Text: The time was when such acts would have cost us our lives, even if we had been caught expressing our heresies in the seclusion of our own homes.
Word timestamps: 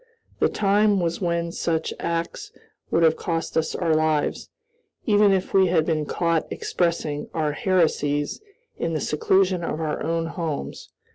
The 0.39 0.49
time 0.49 0.99
was 0.99 1.21
when 1.21 1.51
such 1.51 1.93
acts 1.99 2.51
would 2.89 3.03
have 3.03 3.15
cost 3.15 3.55
us 3.55 3.75
our 3.75 3.93
lives, 3.93 4.49
even 5.05 5.31
if 5.31 5.53
we 5.53 5.67
had 5.67 5.85
been 5.85 6.07
caught 6.07 6.51
expressing 6.51 7.29
our 7.35 7.51
heresies 7.51 8.41
in 8.79 8.95
the 8.95 8.99
seclusion 8.99 9.63
of 9.63 9.79
our 9.79 10.01
own 10.01 10.25
homes. 10.25 10.89